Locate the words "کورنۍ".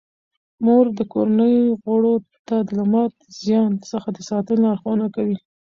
1.13-1.55